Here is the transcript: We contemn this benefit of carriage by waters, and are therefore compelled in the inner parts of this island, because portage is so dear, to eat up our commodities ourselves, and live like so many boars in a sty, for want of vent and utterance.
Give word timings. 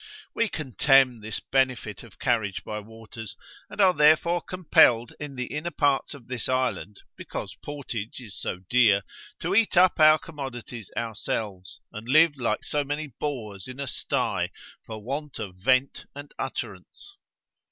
We 0.33 0.49
contemn 0.49 1.19
this 1.19 1.39
benefit 1.39 2.01
of 2.01 2.17
carriage 2.17 2.63
by 2.63 2.79
waters, 2.79 3.37
and 3.69 3.79
are 3.79 3.93
therefore 3.93 4.41
compelled 4.41 5.13
in 5.19 5.35
the 5.35 5.45
inner 5.45 5.69
parts 5.69 6.15
of 6.15 6.25
this 6.25 6.49
island, 6.49 7.01
because 7.15 7.53
portage 7.63 8.19
is 8.19 8.35
so 8.35 8.61
dear, 8.67 9.03
to 9.41 9.53
eat 9.53 9.77
up 9.77 9.99
our 9.99 10.17
commodities 10.17 10.89
ourselves, 10.97 11.81
and 11.91 12.07
live 12.09 12.35
like 12.35 12.63
so 12.63 12.83
many 12.83 13.13
boars 13.19 13.67
in 13.67 13.79
a 13.79 13.85
sty, 13.85 14.49
for 14.83 14.97
want 15.03 15.37
of 15.37 15.53
vent 15.57 16.07
and 16.15 16.33
utterance. 16.39 17.17